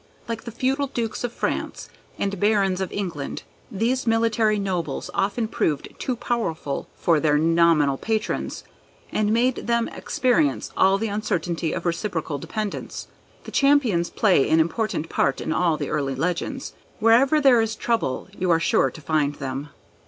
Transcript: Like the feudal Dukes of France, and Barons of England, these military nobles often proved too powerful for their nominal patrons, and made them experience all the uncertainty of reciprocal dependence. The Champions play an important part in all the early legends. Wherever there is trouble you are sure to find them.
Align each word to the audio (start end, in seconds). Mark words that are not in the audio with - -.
Like 0.27 0.45
the 0.45 0.51
feudal 0.51 0.87
Dukes 0.87 1.23
of 1.23 1.31
France, 1.31 1.87
and 2.17 2.39
Barons 2.39 2.81
of 2.81 2.91
England, 2.91 3.43
these 3.69 4.07
military 4.07 4.57
nobles 4.57 5.11
often 5.13 5.47
proved 5.47 5.93
too 5.99 6.15
powerful 6.15 6.87
for 6.95 7.19
their 7.19 7.37
nominal 7.37 7.97
patrons, 7.97 8.63
and 9.11 9.31
made 9.31 9.67
them 9.67 9.87
experience 9.89 10.71
all 10.75 10.97
the 10.97 11.07
uncertainty 11.09 11.71
of 11.71 11.85
reciprocal 11.85 12.39
dependence. 12.39 13.09
The 13.43 13.51
Champions 13.51 14.09
play 14.09 14.49
an 14.49 14.59
important 14.59 15.07
part 15.07 15.39
in 15.39 15.53
all 15.53 15.77
the 15.77 15.91
early 15.91 16.15
legends. 16.15 16.73
Wherever 16.99 17.39
there 17.39 17.61
is 17.61 17.75
trouble 17.75 18.27
you 18.35 18.49
are 18.49 18.59
sure 18.59 18.89
to 18.89 19.01
find 19.01 19.35
them. 19.35 19.69